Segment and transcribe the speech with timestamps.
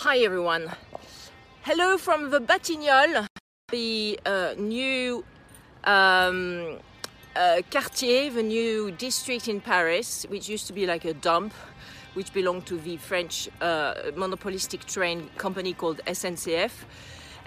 [0.00, 0.70] Hi everyone.
[1.62, 3.26] Hello from the Batignolles,
[3.70, 5.24] the uh, new
[5.84, 6.80] um,
[7.34, 11.54] uh, quartier, the new district in Paris, which used to be like a dump,
[12.12, 16.72] which belonged to the French uh, monopolistic train company called SNCF.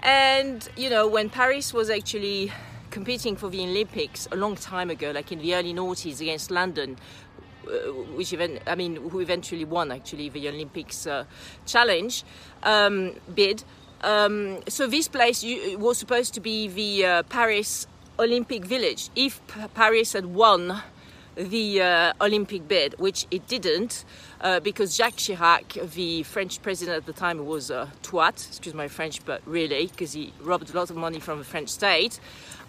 [0.00, 2.50] And you know, when Paris was actually
[2.90, 6.96] competing for the Olympics a long time ago, like in the early noughties against London,
[8.14, 11.24] which even I mean, who eventually won actually the Olympics uh,
[11.66, 12.24] challenge
[12.62, 13.64] um, bid.
[14.02, 15.44] Um, so this place
[15.76, 17.86] was supposed to be the uh, Paris
[18.18, 19.10] Olympic Village.
[19.14, 19.40] If
[19.74, 20.82] Paris had won
[21.36, 24.04] the uh, Olympic bid, which it didn't,
[24.40, 28.88] uh, because Jacques Chirac, the French president at the time, was a twat, excuse my
[28.88, 32.20] French, but really, because he robbed a lot of money from the French state.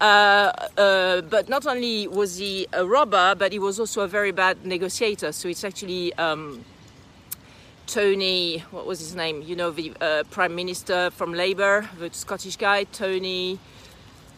[0.00, 4.30] Uh, uh, but not only was he a robber, but he was also a very
[4.30, 5.32] bad negotiator.
[5.32, 6.64] So it's actually um,
[7.86, 9.42] Tony, what was his name?
[9.42, 13.58] You know, the uh, prime minister from Labour, the Scottish guy, Tony.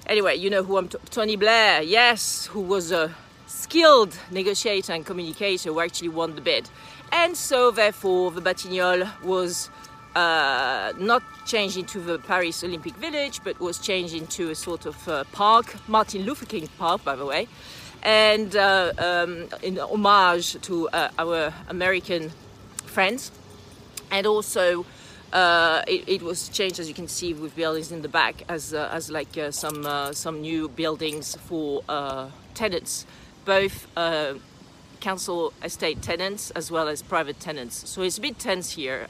[0.06, 0.88] Anyway, you know who I'm.
[0.88, 3.14] T- Tony Blair, yes, who was a
[3.46, 6.68] skilled negotiator and communicator who actually won the bid.
[7.10, 9.70] And so, therefore, the Batignolles was
[10.18, 15.08] uh, not changed into the Paris Olympic Village, but was changed into a sort of
[15.08, 17.46] uh, park, Martin Luther King Park, by the way,
[18.02, 22.32] and uh, um, in homage to uh, our American
[22.84, 23.30] friends.
[24.10, 24.84] And also,
[25.32, 28.74] uh, it, it, was changed, as you can see, with buildings in the back, as
[28.74, 31.82] uh, as like some some new buildings for
[32.54, 33.06] tenants,
[33.44, 33.86] both
[35.00, 37.88] council estate tenants as well as private tenants.
[37.88, 39.06] So it's a bit tense here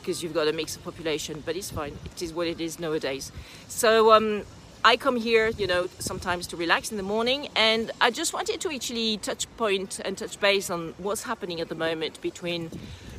[0.00, 1.96] because you've got a mix of population, but it's fine.
[2.16, 3.30] It is what it is nowadays.
[3.68, 4.42] So um,
[4.84, 8.60] I come here, you know, sometimes to relax in the morning, and I just wanted
[8.62, 12.70] to actually touch point and touch base on what's happening at the moment between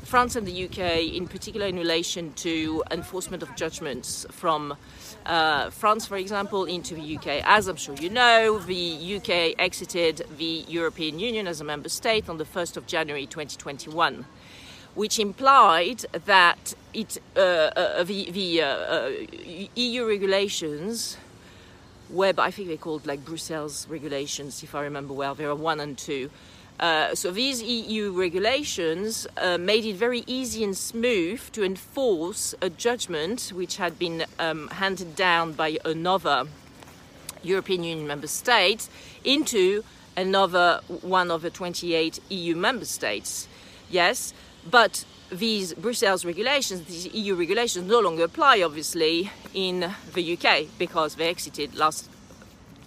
[0.03, 4.75] France and the UK, in particular in relation to enforcement of judgments from
[5.25, 7.41] uh, France, for example, into the UK.
[7.45, 12.27] As I'm sure you know, the UK exited the European Union as a member state
[12.27, 14.25] on the 1st of January 2021
[14.95, 19.11] which implied that it, uh, uh, the, the uh, uh
[19.75, 21.17] EU regulations,
[22.09, 25.79] web I think they're called like Brussels regulations, if I remember well, there are one
[25.79, 26.29] and two.
[26.79, 32.71] Uh, so these EU regulations uh, made it very easy and smooth to enforce a
[32.71, 36.45] judgment which had been um, handed down by another
[37.43, 38.89] European Union member state
[39.23, 39.83] into
[40.17, 43.47] another one of the 28 EU member states.
[43.89, 44.33] Yes,
[44.69, 51.15] but these Brussels regulations, these EU regulations, no longer apply, obviously, in the UK because
[51.15, 52.09] they exited last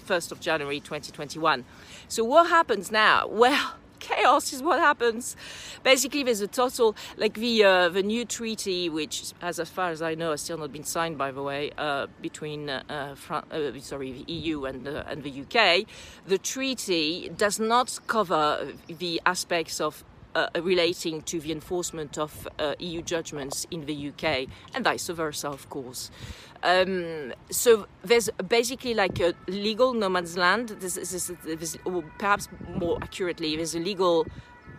[0.07, 1.65] 1st of January 2021.
[2.09, 3.29] So, what happens now?
[3.45, 5.35] Well, chaos is what happens.
[5.83, 10.15] Basically, there's a total, like the uh, the new treaty, which, as, far as I
[10.15, 14.13] know, has still not been signed, by the way, uh, between uh, Fran- uh, sorry
[14.13, 15.87] the EU and and the UK.
[16.27, 22.75] The treaty does not cover the aspects of uh, relating to the enforcement of uh,
[22.79, 26.11] EU judgments in the UK and vice versa, of course.
[26.63, 30.71] Um, so there's basically like a legal no man's land.
[30.81, 31.77] This, this,
[32.19, 34.27] perhaps more accurately, there's a legal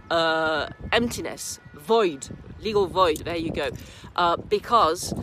[0.09, 2.27] uh, emptiness, void,
[2.61, 3.17] legal void.
[3.17, 3.69] There you go,
[4.16, 5.13] uh, because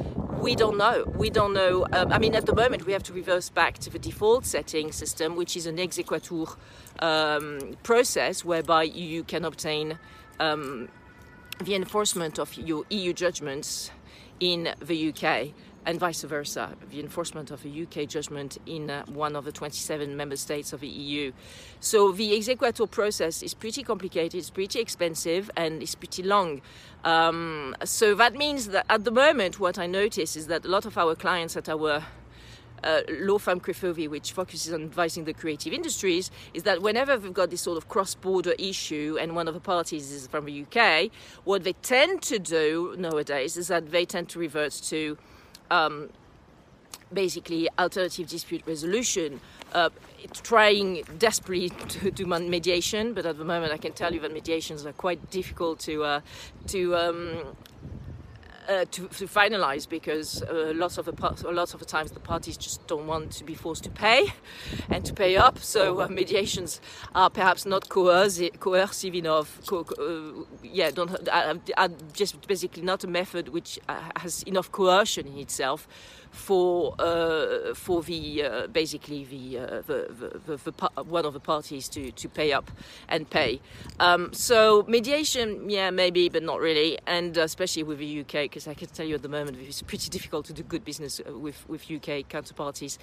[0.40, 1.04] we don't know.
[1.16, 1.86] We don't know.
[1.92, 4.92] Um, I mean, at the moment, we have to reverse back to the default setting
[4.92, 6.56] system, which is an exequatur
[6.98, 9.98] um, process whereby you can obtain
[10.40, 10.88] um,
[11.62, 13.90] the enforcement of your EU judgments
[14.40, 15.54] in the UK
[15.84, 20.16] and vice versa, the enforcement of a UK judgment in uh, one of the 27
[20.16, 21.32] member states of the EU.
[21.80, 26.60] So the exequatur process is pretty complicated, it's pretty expensive, and it's pretty long.
[27.04, 30.86] Um, so that means that at the moment, what I notice is that a lot
[30.86, 32.04] of our clients at our
[32.84, 37.32] uh, law firm Crefovi, which focuses on advising the creative industries, is that whenever we've
[37.32, 41.10] got this sort of cross-border issue and one of the parties is from the UK,
[41.44, 45.16] what they tend to do nowadays is that they tend to revert to
[45.72, 46.10] um,
[47.12, 49.40] basically alternative dispute resolution,
[49.72, 49.90] uh,
[50.42, 54.84] trying desperately to do mediation, but at the moment I can tell you that mediations
[54.86, 56.20] are quite difficult to uh,
[56.68, 57.56] to um,
[58.68, 62.56] uh, to, to, finalize because uh, lots of the lots of the times the parties
[62.56, 64.32] just don't want to be forced to pay
[64.90, 65.58] and to pay up.
[65.58, 66.80] So uh, mediations
[67.14, 69.60] are perhaps not coercive, coercive enough.
[69.66, 74.70] Co- uh, yeah, don't are, are just basically not a method which uh, has enough
[74.70, 75.88] coercion in itself
[76.32, 81.40] for uh, for the uh, basically the, uh, the, the, the, the, one of the
[81.40, 82.70] parties to, to pay up
[83.08, 83.60] and pay.
[84.00, 88.74] Um, so mediation, yeah, maybe, but not really, and especially with the UK because I
[88.74, 91.68] can tell you at the moment it's pretty difficult to do good business uh, with,
[91.68, 92.98] with UK counterparties.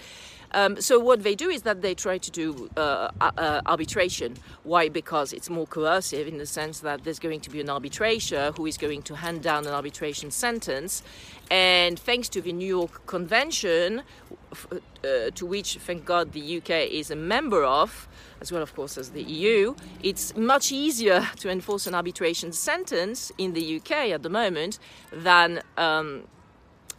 [0.52, 4.36] Um, so what they do is that they try to do uh, uh, arbitration.
[4.64, 4.90] Why?
[4.90, 8.66] Because it's more coercive in the sense that there's going to be an arbitrator who
[8.66, 11.04] is going to hand down an arbitration sentence,
[11.50, 14.04] and thanks to the New York Convention,
[14.72, 18.08] uh, to which, thank God, the UK is a member of,
[18.42, 23.32] as well, of course, as the EU, it's much easier to enforce an arbitration sentence
[23.38, 24.80] in the UK at the moment
[25.12, 26.24] than, um,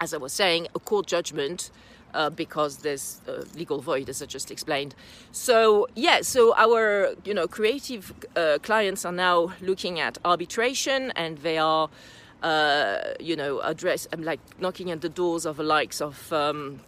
[0.01, 1.71] as I was saying, a court judgment.
[2.13, 4.97] Uh, because there's a legal void, as I just explained.
[5.31, 11.39] So yeah, so our you know creative uh, clients are now looking at arbitration, and
[11.39, 11.89] they are
[12.43, 16.81] uh, you know, address, I'm like knocking at the doors of the likes of um,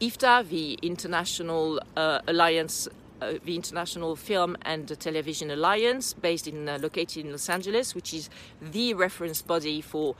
[0.00, 2.88] IFTA, the International uh, Alliance,
[3.22, 8.12] uh, the International Film and Television Alliance, based in uh, located in Los Angeles, which
[8.12, 8.28] is
[8.60, 10.16] the reference body for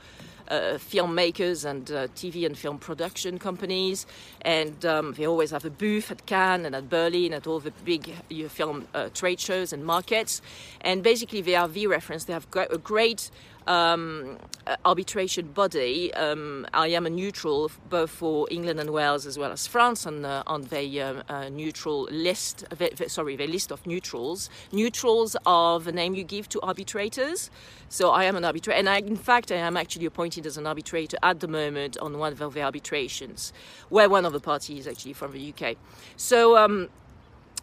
[0.47, 4.05] uh, filmmakers and uh, TV and film production companies,
[4.43, 7.71] and um, they always have a booth at Cannes and at Berlin at all the
[7.83, 10.41] big uh, film trade shows and markets.
[10.81, 12.25] And basically, they are the reference.
[12.25, 13.29] They have a great
[13.67, 14.37] um,
[14.83, 16.13] arbitration body.
[16.13, 20.21] Um, I am a neutral both for England and Wales as well as France on
[20.21, 22.65] the, on the uh, uh, neutral list.
[22.69, 24.49] The, the, sorry, list of neutrals.
[24.71, 27.49] Neutrals are the name you give to arbitrators.
[27.89, 30.65] So I am an arbitrator, and I, in fact, I am actually appointed as an
[30.65, 33.53] arbitrator at the moment on one of the arbitrations,
[33.89, 35.77] where one of the parties is actually from the UK.
[36.17, 36.57] So.
[36.57, 36.89] Um,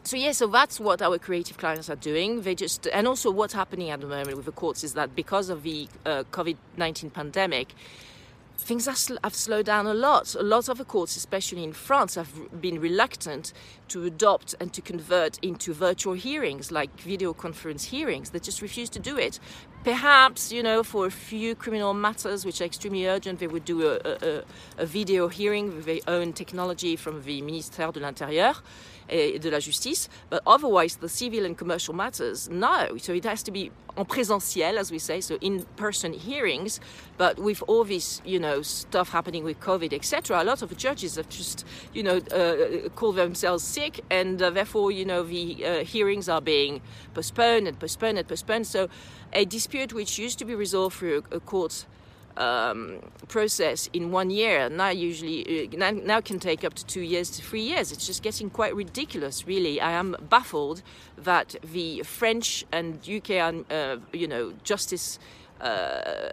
[0.04, 2.43] so yeah, so that's what our creative clients are doing.
[2.43, 5.49] They just and also what's happening at the moment with the courts is that because
[5.49, 7.75] of the uh, COVID nineteen pandemic,
[8.56, 10.34] things have slowed down a lot.
[10.34, 13.52] A lot of the courts, especially in France, have been reluctant
[13.88, 18.31] to adopt and to convert into virtual hearings, like video conference hearings.
[18.31, 19.38] They just refuse to do it.
[19.84, 23.88] Perhaps, you know, for a few criminal matters which are extremely urgent, they would do
[23.88, 24.43] a, a,
[24.79, 28.62] a video hearing with their own technology from the Ministère de l'Intérieur
[29.08, 30.08] et de la justice.
[30.31, 32.96] But otherwise, the civil and commercial matters, no.
[32.99, 36.81] So it has to be en présentiel, as we say, so in-person hearings.
[37.19, 41.17] But with all this, you know, stuff happening with COVID, etc., a lot of judges
[41.17, 45.84] have just, you know, uh, called themselves sick, and uh, therefore, you know, the uh,
[45.84, 46.81] hearings are being
[47.14, 48.67] postponed and postponed and postponed.
[48.67, 48.88] So
[49.32, 51.87] a dispute which used to be resolved through a, court
[52.37, 52.99] um,
[53.29, 57.29] process in one year now usually uh, now, now, can take up to two years
[57.31, 57.93] to three years.
[57.93, 59.82] It's just getting quite ridiculous really.
[59.82, 60.82] I am baffled
[61.19, 65.19] that the french and uk uh, you know justice
[65.61, 66.31] uh,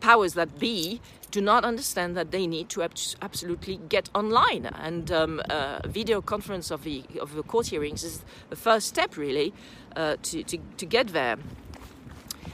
[0.00, 1.00] powers that be
[1.30, 4.66] do not understand that they need to absolutely get online.
[4.66, 9.16] And um, uh, video conference of the of the court hearings is the first step
[9.16, 9.52] really
[9.96, 11.36] uh, to, to, to get there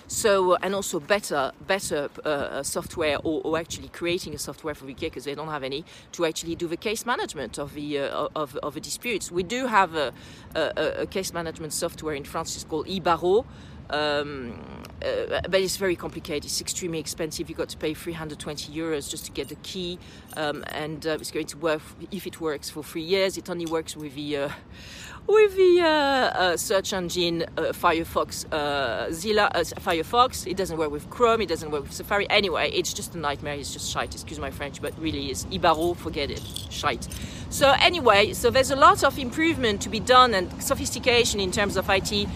[0.07, 4.89] so and also better better uh, uh, software or, or, actually creating a software for
[4.89, 8.29] UK because they don't have any to actually do the case management of the uh,
[8.35, 9.31] of, of the disputes.
[9.31, 10.13] We do have a,
[10.55, 12.55] a, a case management software in France.
[12.55, 13.45] It's called eBarreau.
[13.91, 14.61] Um,
[15.05, 16.47] uh, but it's very complicated.
[16.47, 17.49] It's extremely expensive.
[17.49, 19.99] You've got to pay 320 euros just to get the key,
[20.37, 23.37] um, and uh, it's going to work if it works for three years.
[23.37, 24.49] It only works with the uh,
[25.27, 28.45] with the uh, uh, search engine uh, Firefox
[29.13, 30.47] Zilla Firefox.
[30.47, 31.43] It doesn't work with Chrome.
[31.43, 32.29] It doesn't work with Safari.
[32.31, 33.55] Anyway, it's just a nightmare.
[33.55, 34.15] It's just shite.
[34.15, 35.97] Excuse my French, but really is eBarreau.
[35.97, 36.43] Forget it.
[36.71, 37.07] Shite.
[37.51, 41.77] So anyway, so there's a lot of improvement to be done and sophistication in terms
[41.77, 42.29] of IT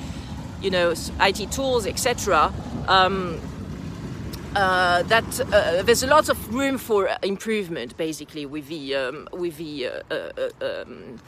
[0.63, 2.53] you know, IT tools, etc.
[2.87, 3.41] Um,
[4.57, 9.57] uh, that uh, there's a lot of room for improvement, basically, with the um, with
[9.57, 11.21] the uh, uh, uh um,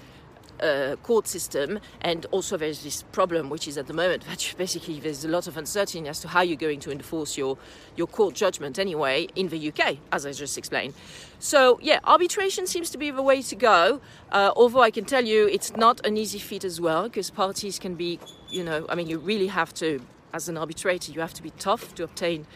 [0.62, 5.00] uh, court system, and also there's this problem, which is at the moment that basically
[5.00, 7.58] there's a lot of uncertainty as to how you're going to enforce your
[7.96, 10.94] your court judgment anyway in the UK, as I just explained.
[11.38, 14.00] So yeah, arbitration seems to be the way to go.
[14.30, 17.78] Uh, although I can tell you, it's not an easy feat as well, because parties
[17.78, 20.00] can be, you know, I mean, you really have to,
[20.32, 22.46] as an arbitrator, you have to be tough to obtain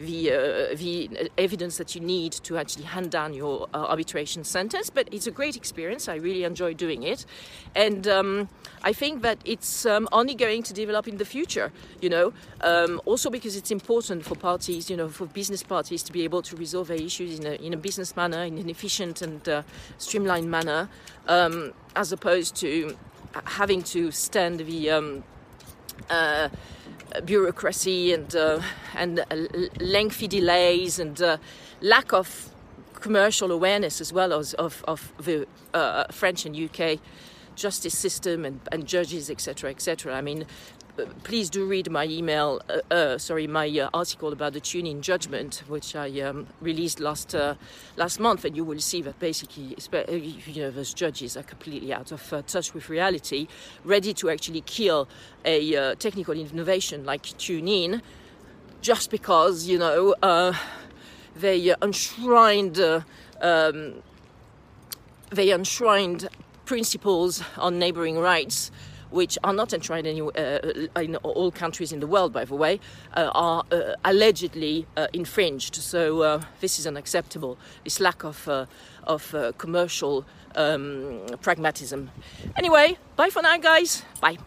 [0.00, 4.90] the, uh, the evidence that you need to actually hand down your uh, arbitration sentence.
[4.90, 6.08] But it's a great experience.
[6.08, 7.26] I really enjoy doing it.
[7.74, 8.48] And um,
[8.82, 13.00] I think that it's um, only going to develop in the future, you know, um,
[13.04, 16.56] also because it's important for parties, you know, for business parties to be able to
[16.56, 19.62] resolve their issues in a, in a business manner, in an efficient and uh,
[19.98, 20.88] streamlined manner,
[21.28, 22.96] um, as opposed to
[23.44, 25.24] having to stand the um,
[26.08, 26.48] uh,
[27.24, 28.60] bureaucracy and uh,
[28.96, 29.24] and uh,
[29.80, 31.36] lengthy delays and uh,
[31.80, 32.50] lack of
[32.94, 35.46] commercial awareness as well as of, of the
[36.10, 36.98] French and UK
[37.56, 40.14] justice system and, and judges, etc., etc.
[40.14, 40.44] I mean,
[41.22, 45.62] please do read my email, uh, uh, sorry, my uh, article about the TuneIn judgment,
[45.68, 47.54] which I um, released last uh,
[47.96, 51.92] last month, and you will see that basically, uh, you know, those judges are completely
[51.92, 53.48] out of uh, touch with reality,
[53.84, 55.08] ready to actually kill
[55.44, 58.02] a technical innovation like TuneIn,
[58.80, 60.14] just because you know
[61.36, 62.80] they enshrined.
[63.40, 64.02] Um,
[65.30, 66.28] they enshrined
[66.64, 68.72] principles on neighboring rights
[69.10, 72.80] which are not enshrined in, uh, in all countries in the world, by the way,
[73.16, 75.76] uh, are uh, allegedly uh, infringed.
[75.76, 77.58] So uh, this is unacceptable.
[77.84, 78.66] This lack of uh,
[79.04, 80.24] of commercial
[80.56, 82.10] um, pragmatism.
[82.56, 84.04] Anyway, bye for now, guys.
[84.20, 84.38] Bye.